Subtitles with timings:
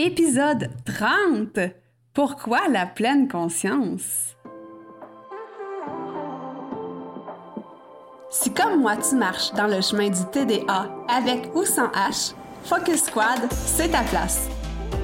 [0.00, 1.58] Épisode 30.
[2.14, 4.36] Pourquoi la pleine conscience?
[8.30, 12.32] Si comme moi tu marches dans le chemin du TDA avec ou sans H,
[12.62, 14.48] Focus Squad, c'est ta place.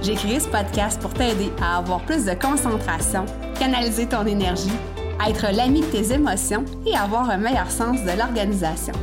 [0.01, 3.27] J'ai créé ce podcast pour t'aider à avoir plus de concentration,
[3.59, 4.79] canaliser ton énergie,
[5.27, 8.95] être l'ami de tes émotions et avoir un meilleur sens de l'organisation.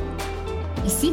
[0.86, 1.12] Ici,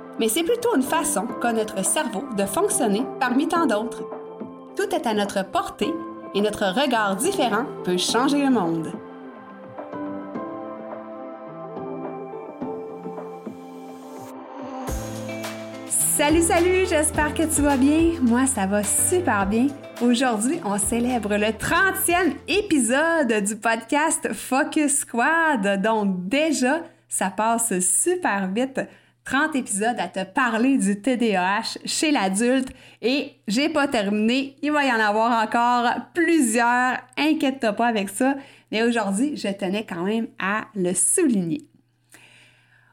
[0.21, 4.03] mais c'est plutôt une façon qu'a notre cerveau de fonctionner parmi tant d'autres.
[4.75, 5.91] Tout est à notre portée
[6.35, 8.91] et notre regard différent peut changer le monde.
[15.89, 18.11] Salut, salut, j'espère que tu vas bien.
[18.21, 19.69] Moi, ça va super bien.
[20.03, 25.81] Aujourd'hui, on célèbre le 30e épisode du podcast Focus Squad.
[25.81, 28.81] Donc déjà, ça passe super vite.
[29.25, 32.69] 30 épisodes à te parler du TDAH chez l'adulte
[33.01, 34.55] et j'ai pas terminé.
[34.61, 36.97] Il va y en avoir encore plusieurs.
[37.17, 38.35] Inquiète-toi pas avec ça.
[38.71, 41.67] Mais aujourd'hui, je tenais quand même à le souligner.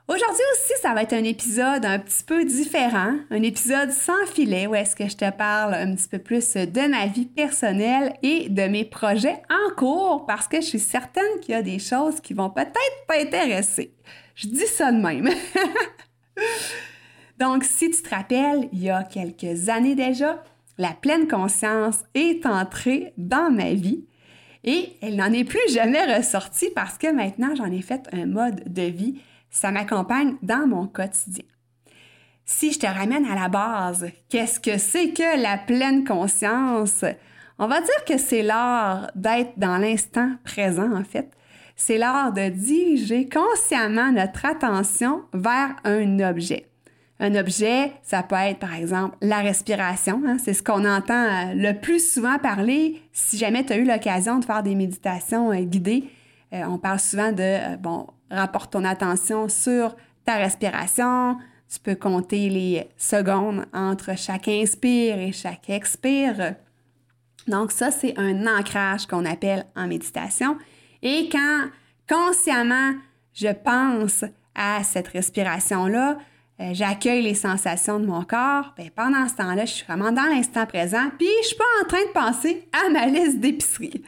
[0.08, 4.66] Aujourd'hui aussi, ça va être un épisode un petit peu différent, un épisode sans filet
[4.66, 8.48] où est-ce que je te parle un petit peu plus de ma vie personnelle et
[8.48, 12.20] de mes projets en cours parce que je suis certaine qu'il y a des choses
[12.22, 13.92] qui vont peut-être pas intéresser.
[14.34, 15.28] Je dis ça de même.
[17.38, 20.42] Donc, si tu te rappelles, il y a quelques années déjà,
[20.76, 24.04] la pleine conscience est entrée dans ma vie
[24.64, 28.72] et elle n'en est plus jamais ressortie parce que maintenant j'en ai fait un mode
[28.72, 31.44] de vie ça m'accompagne dans mon quotidien.
[32.44, 37.04] Si je te ramène à la base, qu'est-ce que c'est que la pleine conscience?
[37.58, 41.30] On va dire que c'est l'art d'être dans l'instant présent, en fait.
[41.80, 46.66] C'est l'art de diriger consciemment notre attention vers un objet.
[47.20, 50.20] Un objet, ça peut être par exemple la respiration.
[50.26, 50.38] Hein.
[50.44, 53.00] c'est ce qu'on entend euh, le plus souvent parler.
[53.12, 56.04] Si jamais tu as eu l'occasion de faire des méditations euh, guidées,
[56.52, 61.36] euh, on parle souvent de, bon, rapporte ton attention sur ta respiration.
[61.72, 66.56] Tu peux compter les secondes entre chaque inspire et chaque expire.
[67.46, 70.56] Donc ça, c'est un ancrage qu'on appelle en méditation.
[71.02, 71.68] Et quand
[72.08, 72.94] consciemment
[73.34, 76.18] je pense à cette respiration-là,
[76.60, 80.24] euh, j'accueille les sensations de mon corps, bien, pendant ce temps-là, je suis vraiment dans
[80.24, 84.02] l'instant présent, puis je suis pas en train de penser à ma liste d'épicerie.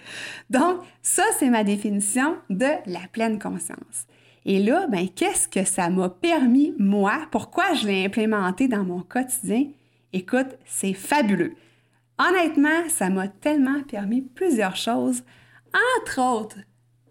[0.49, 4.07] Donc, ça, c'est ma définition de la pleine conscience.
[4.45, 7.29] Et là, ben, qu'est-ce que ça m'a permis, moi?
[7.31, 9.67] Pourquoi je l'ai implémenté dans mon quotidien?
[10.13, 11.55] Écoute, c'est fabuleux.
[12.19, 15.23] Honnêtement, ça m'a tellement permis plusieurs choses,
[16.01, 16.59] entre autres,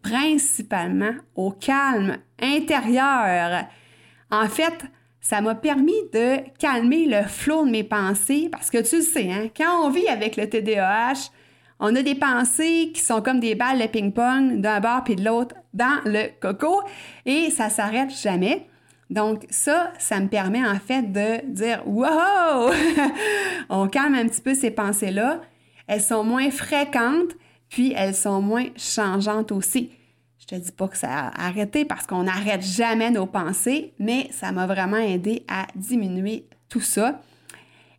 [0.01, 3.65] principalement au calme intérieur.
[4.31, 4.85] En fait,
[5.21, 9.31] ça m'a permis de calmer le flot de mes pensées parce que tu le sais,
[9.31, 11.31] hein, quand on vit avec le TDAH,
[11.79, 15.23] on a des pensées qui sont comme des balles de ping-pong d'un bord puis de
[15.23, 16.81] l'autre dans le coco
[17.25, 18.67] et ça s'arrête jamais.
[19.09, 22.71] Donc ça, ça me permet en fait de dire wow,
[23.69, 25.41] on calme un petit peu ces pensées-là.
[25.87, 27.31] Elles sont moins fréquentes,
[27.69, 29.91] puis elles sont moins changeantes aussi.
[30.39, 34.29] Je te dis pas que ça a arrêté parce qu'on n'arrête jamais nos pensées, mais
[34.31, 37.21] ça m'a vraiment aidé à diminuer tout ça.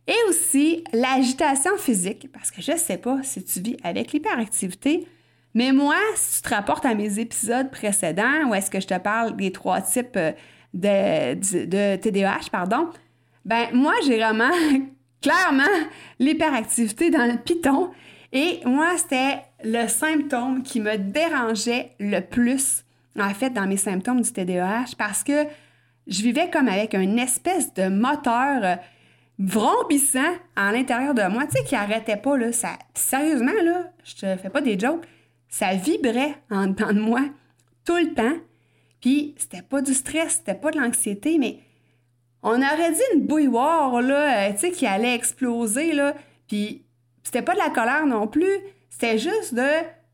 [0.07, 5.07] Et aussi l'agitation physique, parce que je ne sais pas si tu vis avec l'hyperactivité,
[5.53, 8.97] mais moi, si tu te rapportes à mes épisodes précédents, où est-ce que je te
[8.97, 10.31] parle des trois types euh,
[10.73, 12.89] de, de, TDAH, pardon,
[13.43, 14.51] ben moi, j'ai vraiment
[15.21, 15.63] clairement
[16.19, 17.91] l'hyperactivité dans le piton.
[18.33, 22.85] Et moi, c'était le symptôme qui me dérangeait le plus,
[23.19, 25.45] en fait, dans mes symptômes du TDAH, parce que
[26.07, 28.75] je vivais comme avec une espèce de moteur euh,
[29.37, 32.51] vrombissant à l'intérieur de moi, tu sais, qui arrêtait pas, là.
[32.51, 35.05] Ça, sérieusement, là, je te fais pas des jokes,
[35.49, 37.21] ça vibrait en dedans de moi
[37.85, 38.37] tout le temps.
[39.01, 41.59] Puis c'était pas du stress, c'était pas de l'anxiété, mais
[42.43, 46.13] on aurait dit une bouilloire, là, euh, tu sais, qui allait exploser, là.
[46.47, 46.83] Puis
[47.23, 48.57] c'était pas de la colère non plus,
[48.89, 49.67] c'était juste de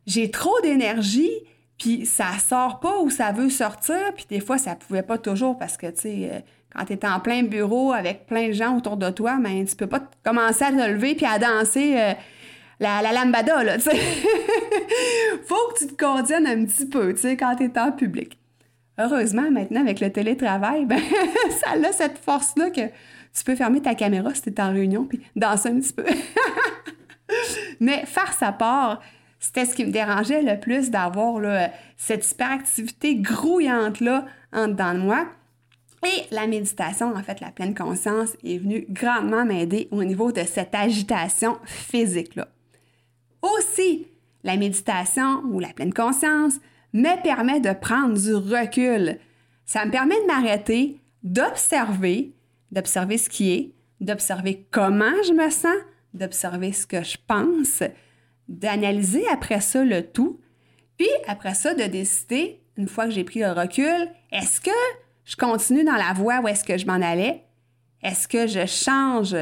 [0.05, 1.31] j'ai trop d'énergie,
[1.77, 5.57] puis ça sort pas où ça veut sortir, puis des fois ça pouvait pas toujours
[5.57, 6.39] parce que, tu sais, euh,
[6.75, 9.75] quand tu es en plein bureau avec plein de gens autour de toi, ben, tu
[9.75, 12.13] peux pas commencer à te lever puis à danser euh,
[12.79, 13.97] la, la lambada, là, tu sais.
[15.45, 18.37] Faut que tu te contiennes un petit peu, tu sais, quand tu es en public.
[18.99, 21.01] Heureusement, maintenant, avec le télétravail, ben,
[21.51, 22.81] ça a cette force-là que
[23.33, 26.05] tu peux fermer ta caméra si tu es en réunion puis danser un petit peu.
[27.79, 29.01] Mais faire sa part,
[29.39, 31.41] c'était ce qui me dérangeait le plus d'avoir
[31.95, 35.27] cette hyperactivité grouillante-là en dedans de moi.
[36.05, 40.43] Et la méditation, en fait, la pleine conscience, est venue grandement m'aider au niveau de
[40.43, 42.47] cette agitation physique-là.
[43.41, 44.07] Aussi,
[44.43, 46.55] la méditation ou la pleine conscience
[46.93, 49.17] me permet de prendre du recul.
[49.65, 52.33] Ça me permet de m'arrêter, d'observer,
[52.71, 55.75] d'observer ce qui est, d'observer comment je me sens,
[56.13, 57.83] d'observer ce que je pense,
[58.47, 60.39] d'analyser après ça le tout,
[60.97, 64.71] puis après ça de décider, une fois que j'ai pris le recul, est-ce que
[65.25, 67.43] je continue dans la voie où est-ce que je m'en allais?
[68.03, 69.35] Est-ce que je change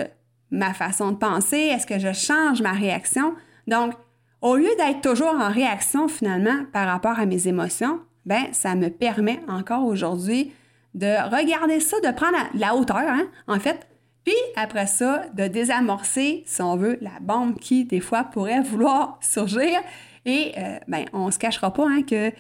[0.50, 1.58] ma façon de penser?
[1.58, 3.36] Est-ce que je change ma réaction?
[3.68, 3.94] Donc,
[4.42, 8.90] au lieu d'être toujours en réaction finalement par rapport à mes émotions, ben ça me
[8.90, 10.54] permet encore aujourd'hui
[10.96, 13.86] de regarder ça, de prendre la, hauteur, hein, en fait,
[14.26, 19.20] puis après ça, de désamorcer, si on veut, la bombe qui, des fois, pourrait vouloir
[19.22, 19.80] surgir.
[20.26, 22.32] Et euh, ben, on se cachera pas hein, que,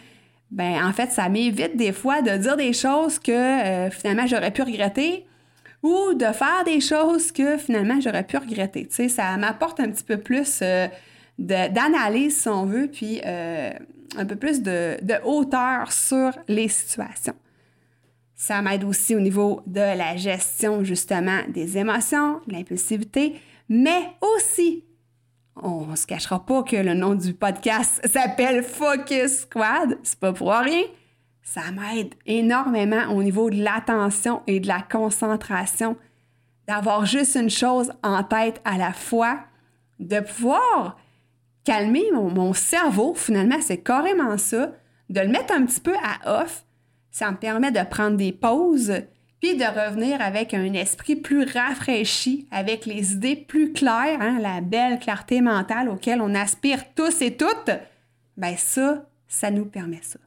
[0.49, 4.51] ben, en fait, ça m'évite des fois de dire des choses que euh, finalement j'aurais
[4.51, 5.27] pu regretter
[5.83, 8.87] ou de faire des choses que finalement j'aurais pu regretter.
[8.87, 10.87] Tu sais, ça m'apporte un petit peu plus euh,
[11.37, 17.35] d'analyse, si on veut, puis un peu plus de hauteur sur les situations.
[18.35, 23.39] Ça m'aide aussi au niveau de la gestion justement des émotions, de l'impulsivité,
[23.69, 24.83] mais aussi,
[25.55, 30.33] on ne se cachera pas que le nom du podcast s'appelle Focus Squad, c'est pas
[30.33, 30.83] pour rien.
[31.41, 35.95] Ça m'aide énormément au niveau de l'attention et de la concentration,
[36.67, 39.39] d'avoir juste une chose en tête à la fois,
[39.99, 40.97] de pouvoir
[41.63, 44.71] calmer mon, mon cerveau, finalement, c'est carrément ça,
[45.09, 46.64] de le mettre un petit peu à off,
[47.15, 48.91] ça me permet de prendre des pauses,
[49.39, 54.59] puis de revenir avec un esprit plus rafraîchi, avec les idées plus claires, hein, la
[54.59, 57.71] belle clarté mentale auquel on aspire tous et toutes.
[58.35, 60.19] Ben ça, ça nous permet ça.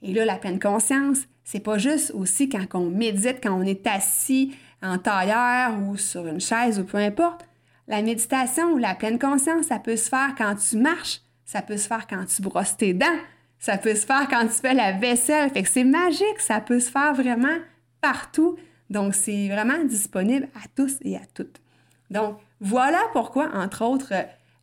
[0.00, 3.84] Et là, la pleine conscience, c'est pas juste aussi quand on médite, quand on est
[3.88, 7.48] assis en tailleur ou sur une chaise ou peu importe.
[7.88, 11.76] La méditation ou la pleine conscience, ça peut se faire quand tu marches, ça peut
[11.76, 13.18] se faire quand tu brosses tes dents,
[13.60, 15.50] ça peut se faire quand tu fais la vaisselle.
[15.50, 17.58] Fait que c'est magique, ça peut se faire vraiment
[18.00, 18.56] partout.
[18.88, 21.60] Donc, c'est vraiment disponible à tous et à toutes.
[22.10, 24.12] Donc, voilà pourquoi, entre autres,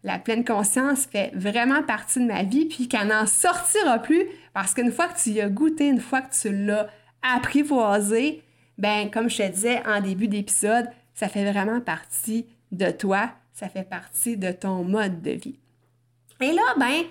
[0.04, 4.74] la pleine conscience fait vraiment partie de ma vie, puis qu'elle n'en sortira plus, parce
[4.74, 6.88] qu'une fois que tu y as goûté, une fois que tu l'as
[7.22, 8.44] apprivoisé,
[8.78, 13.70] ben comme je te disais en début d'épisode, ça fait vraiment partie de toi, ça
[13.70, 15.60] fait partie de ton mode de vie.
[16.42, 17.04] Et là, ben,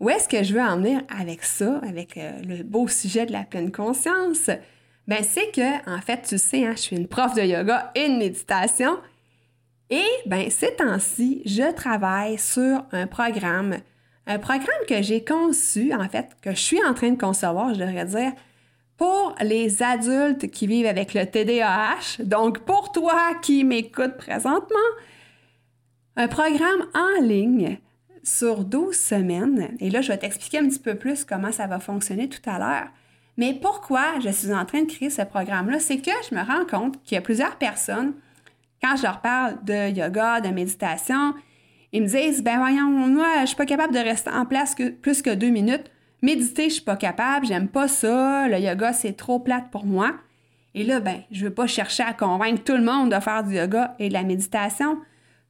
[0.00, 3.32] où est-ce que je veux en venir avec ça, avec euh, le beau sujet de
[3.32, 4.50] la pleine conscience?
[5.06, 8.08] Ben, c'est que, en fait, tu sais, hein, je suis une prof de yoga et
[8.08, 8.98] de méditation.
[9.90, 13.76] Et, ben, ces temps-ci, je travaille sur un programme,
[14.26, 17.80] un programme que j'ai conçu, en fait, que je suis en train de concevoir, je
[17.80, 18.32] devrais dire,
[18.96, 22.22] pour les adultes qui vivent avec le TDAH.
[22.24, 24.76] Donc, pour toi qui m'écoutes présentement,
[26.16, 27.78] un programme en ligne
[28.22, 29.76] sur 12 semaines.
[29.80, 32.58] Et là, je vais t'expliquer un petit peu plus comment ça va fonctionner tout à
[32.58, 32.88] l'heure.
[33.36, 35.78] Mais pourquoi je suis en train de créer ce programme-là?
[35.78, 38.12] C'est que je me rends compte qu'il y a plusieurs personnes,
[38.82, 41.34] quand je leur parle de yoga, de méditation,
[41.92, 45.22] ils me disent, ben voyons, moi, je suis pas capable de rester en place plus
[45.22, 45.90] que deux minutes.
[46.22, 50.12] Méditer, je suis pas capable, j'aime pas ça, le yoga, c'est trop plate pour moi.
[50.74, 53.56] Et là, ben, je veux pas chercher à convaincre tout le monde de faire du
[53.56, 54.98] yoga et de la méditation.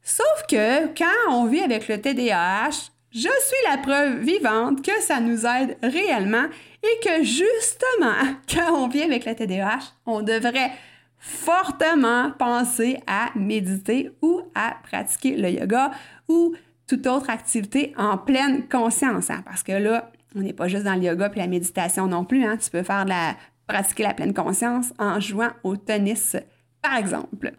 [0.03, 5.21] Sauf que quand on vit avec le TDAH, je suis la preuve vivante que ça
[5.21, 6.47] nous aide réellement
[6.83, 10.71] et que justement, quand on vit avec le TDAH, on devrait
[11.19, 15.91] fortement penser à méditer ou à pratiquer le yoga
[16.29, 16.55] ou
[16.87, 19.31] toute autre activité en pleine conscience.
[19.31, 22.25] Hein, parce que là, on n'est pas juste dans le yoga et la méditation non
[22.25, 22.45] plus.
[22.45, 26.37] Hein, tu peux faire la, pratiquer la pleine conscience en jouant au tennis,
[26.81, 27.53] par exemple.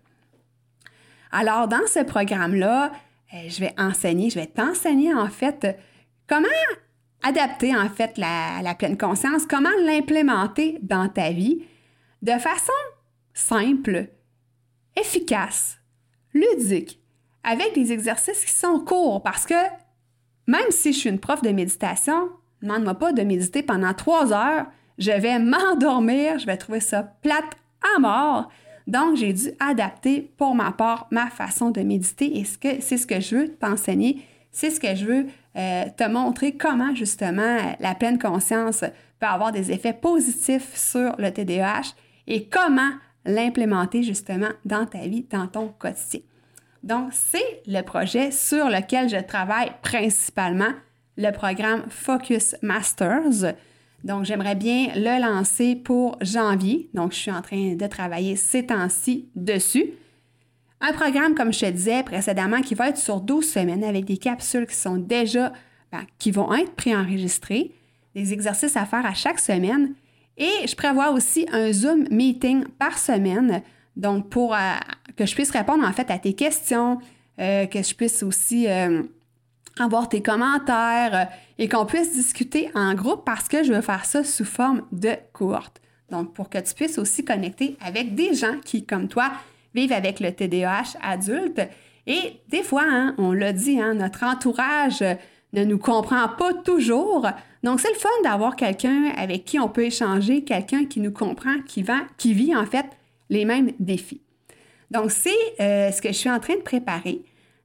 [1.32, 2.92] Alors, dans ce programme-là,
[3.34, 5.78] euh, je vais enseigner, je vais t'enseigner en fait
[6.28, 6.48] comment
[7.24, 11.64] adapter en fait la, pleine conscience, comment l'implémenter dans ta vie
[12.22, 12.74] de façon
[13.34, 14.10] simple,
[14.96, 15.80] efficace,
[16.34, 17.00] ludique,
[17.44, 19.56] avec des exercices qui sont courts parce que
[20.48, 22.30] même si je suis une prof de méditation,
[22.62, 24.66] demande-moi pas de méditer pendant trois heures,
[24.98, 27.56] je vais m'endormir, je vais trouver ça plate
[27.96, 28.52] à mort.
[28.88, 33.20] Donc, j'ai dû adapter pour ma part ma façon de méditer et c'est ce que
[33.20, 38.20] je veux t'enseigner c'est ce que je veux euh, te montrer comment justement la pleine
[38.20, 38.84] conscience
[39.20, 41.94] peut avoir des effets positifs sur le TDAH
[42.28, 42.92] et comment
[43.26, 46.22] l'implémenter justement dans ta vie, dans ton quotidien.
[46.84, 50.74] Donc, c'est le projet sur lequel je travaille principalement,
[51.18, 53.54] le programme Focus Masters.
[54.03, 56.89] Donc, j'aimerais bien le lancer pour janvier.
[56.93, 59.91] Donc, je suis en train de travailler ces temps-ci dessus.
[60.79, 64.17] Un programme, comme je te disais précédemment, qui va être sur 12 semaines avec des
[64.17, 65.53] capsules qui sont déjà,
[65.91, 67.72] ben, qui vont être préenregistrées,
[68.15, 69.93] des exercices à faire à chaque semaine.
[70.38, 73.62] Et je prévois aussi un Zoom meeting par semaine,
[73.96, 74.58] donc pour euh,
[75.15, 76.98] que je puisse répondre en fait à tes questions,
[77.39, 79.03] euh, que je puisse aussi euh,
[79.80, 84.24] avoir tes commentaires et qu'on puisse discuter en groupe parce que je veux faire ça
[84.24, 85.82] sous forme de cohorte.
[86.10, 89.32] Donc, pour que tu puisses aussi connecter avec des gens qui, comme toi,
[89.74, 91.62] vivent avec le TDAH adulte.
[92.08, 95.04] Et des fois, hein, on l'a dit, hein, notre entourage
[95.54, 97.28] ne nous comprend pas toujours.
[97.63, 101.62] Donc, c'est le fun d'avoir quelqu'un avec qui on peut échanger, quelqu'un qui nous comprend,
[101.66, 101.86] qui,
[102.18, 102.86] qui vit en fait
[103.30, 104.22] les mêmes défis.
[104.90, 107.22] Donc, c'est euh, ce que je suis en train de préparer.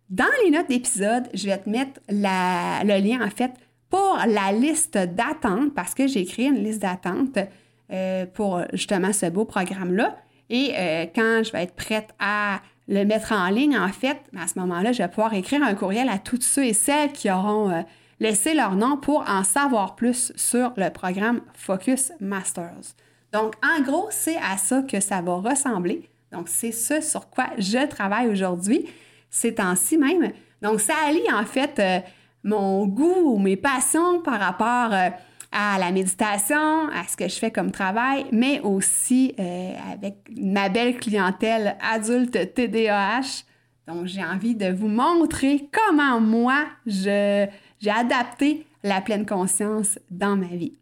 [0.09, 3.53] Dans les notes d'épisode, je vais te mettre le lien en fait
[3.91, 7.39] pour la liste d'attente parce que j'ai créé une liste d'attente
[7.93, 10.17] euh, pour justement ce beau programme-là.
[10.49, 14.47] Et euh, quand je vais être prête à le mettre en ligne, en fait, à
[14.47, 17.71] ce moment-là, je vais pouvoir écrire un courriel à tous ceux et celles qui auront
[17.71, 17.83] euh,
[18.21, 22.95] laissé leur nom pour en savoir plus sur le programme Focus Masters.
[23.33, 26.09] Donc, en gros, c'est à ça que ça va ressembler.
[26.31, 28.87] Donc, c'est ce sur quoi je travaille aujourd'hui,
[29.31, 30.33] ces temps-ci même.
[30.63, 31.99] Donc, ça allie en fait euh,
[32.45, 34.93] mon goût ou mes passions par rapport
[35.53, 40.69] à la méditation, à ce que je fais comme travail, mais aussi euh, avec ma
[40.69, 43.45] belle clientèle adulte TDAH.
[43.87, 47.49] Donc, j'ai envie de vous montrer comment moi, j'ai
[47.89, 50.77] adapté la pleine conscience dans ma vie.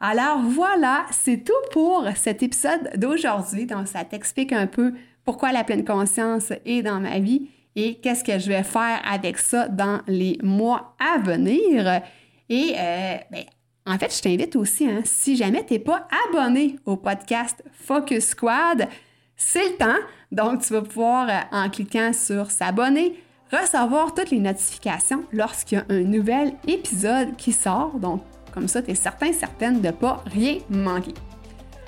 [0.00, 3.66] Alors voilà, c'est tout pour cet épisode d'aujourd'hui.
[3.66, 4.92] Donc, ça t'explique un peu
[5.24, 9.38] pourquoi la pleine conscience est dans ma vie et qu'est-ce que je vais faire avec
[9.38, 12.02] ça dans les mois à venir?
[12.48, 13.44] Et euh, ben,
[13.86, 18.28] en fait, je t'invite aussi, hein, si jamais tu n'es pas abonné au podcast Focus
[18.28, 18.88] Squad,
[19.36, 20.06] c'est le temps.
[20.30, 25.80] Donc, tu vas pouvoir, euh, en cliquant sur s'abonner, recevoir toutes les notifications lorsqu'il y
[25.80, 27.98] a un nouvel épisode qui sort.
[27.98, 31.14] Donc, comme ça, tu es certain, certaine de ne pas rien manquer.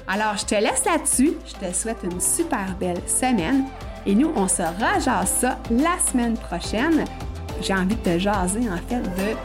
[0.07, 1.33] Alors, je te laisse là-dessus.
[1.47, 3.65] Je te souhaite une super belle semaine.
[4.07, 7.05] Et nous, on se rajase ça la semaine prochaine.
[7.61, 9.37] J'ai envie de te jaser, en fait, de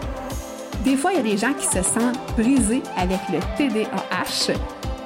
[0.84, 4.54] des fois, il y a des gens qui se sentent brisés avec le TDAH.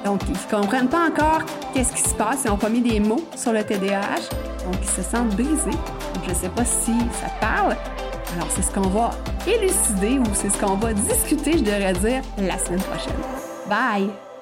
[0.04, 1.42] Donc, ils ne comprennent pas encore
[1.72, 2.42] qu'est-ce qui se passe.
[2.44, 4.30] Ils n'ont pas mis des mots sur le TDAH.
[4.64, 5.70] Donc, ils se sentent brisés.
[5.70, 7.76] Donc, je ne sais pas si ça te parle.
[8.36, 9.10] Alors, c'est ce qu'on va
[9.46, 13.14] élucider ou c'est ce qu'on va discuter, je devrais dire, la semaine prochaine.
[13.68, 14.33] Bye!